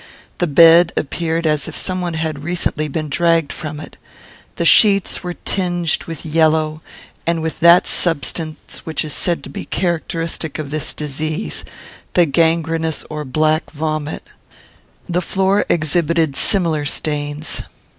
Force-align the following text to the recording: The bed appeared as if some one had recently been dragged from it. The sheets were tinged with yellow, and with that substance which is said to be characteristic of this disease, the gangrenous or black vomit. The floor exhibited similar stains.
The 0.39 0.47
bed 0.47 0.93
appeared 0.97 1.45
as 1.45 1.67
if 1.67 1.77
some 1.77 2.01
one 2.01 2.15
had 2.15 2.43
recently 2.43 2.87
been 2.87 3.07
dragged 3.07 3.53
from 3.53 3.79
it. 3.79 3.97
The 4.55 4.65
sheets 4.65 5.21
were 5.23 5.35
tinged 5.45 6.05
with 6.05 6.25
yellow, 6.25 6.81
and 7.27 7.39
with 7.43 7.59
that 7.59 7.85
substance 7.85 8.79
which 8.83 9.05
is 9.05 9.13
said 9.13 9.43
to 9.43 9.49
be 9.51 9.65
characteristic 9.65 10.57
of 10.57 10.71
this 10.71 10.95
disease, 10.95 11.63
the 12.15 12.25
gangrenous 12.25 13.05
or 13.11 13.23
black 13.23 13.69
vomit. 13.69 14.27
The 15.07 15.21
floor 15.21 15.67
exhibited 15.69 16.35
similar 16.35 16.83
stains. 16.83 17.61